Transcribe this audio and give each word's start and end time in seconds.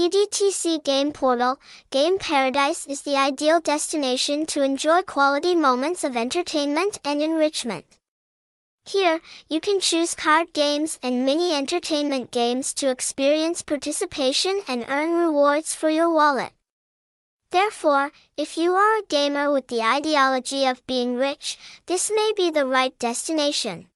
TDTC 0.00 0.82
Game 0.82 1.12
Portal, 1.12 1.60
Game 1.90 2.18
Paradise 2.18 2.86
is 2.86 3.02
the 3.02 3.16
ideal 3.16 3.60
destination 3.60 4.46
to 4.46 4.62
enjoy 4.62 5.02
quality 5.02 5.54
moments 5.54 6.04
of 6.04 6.16
entertainment 6.16 6.98
and 7.04 7.20
enrichment. 7.20 7.84
Here, 8.86 9.20
you 9.50 9.60
can 9.60 9.78
choose 9.78 10.14
card 10.14 10.54
games 10.54 10.98
and 11.02 11.26
mini 11.26 11.52
entertainment 11.52 12.30
games 12.30 12.72
to 12.80 12.88
experience 12.88 13.60
participation 13.60 14.62
and 14.66 14.86
earn 14.88 15.12
rewards 15.12 15.74
for 15.74 15.90
your 15.90 16.08
wallet. 16.08 16.52
Therefore, 17.50 18.10
if 18.38 18.56
you 18.56 18.72
are 18.72 19.00
a 19.00 19.06
gamer 19.06 19.52
with 19.52 19.66
the 19.66 19.82
ideology 19.82 20.64
of 20.64 20.86
being 20.86 21.16
rich, 21.16 21.58
this 21.84 22.10
may 22.10 22.32
be 22.34 22.50
the 22.50 22.64
right 22.64 22.98
destination. 22.98 23.88